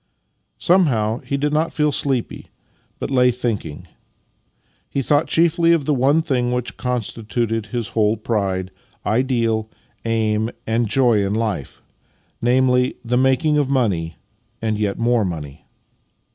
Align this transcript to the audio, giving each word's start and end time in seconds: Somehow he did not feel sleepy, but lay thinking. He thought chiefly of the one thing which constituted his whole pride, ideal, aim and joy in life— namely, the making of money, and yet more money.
Somehow 0.57 1.19
he 1.19 1.37
did 1.37 1.53
not 1.53 1.71
feel 1.71 1.91
sleepy, 1.91 2.47
but 2.97 3.11
lay 3.11 3.29
thinking. 3.29 3.87
He 4.89 5.03
thought 5.03 5.27
chiefly 5.27 5.73
of 5.73 5.85
the 5.85 5.93
one 5.93 6.23
thing 6.23 6.51
which 6.51 6.75
constituted 6.75 7.67
his 7.67 7.89
whole 7.89 8.17
pride, 8.17 8.71
ideal, 9.05 9.69
aim 10.03 10.49
and 10.65 10.89
joy 10.89 11.23
in 11.23 11.35
life— 11.35 11.83
namely, 12.41 12.95
the 13.05 13.15
making 13.15 13.59
of 13.59 13.69
money, 13.69 14.15
and 14.59 14.79
yet 14.79 14.97
more 14.97 15.23
money. 15.23 15.67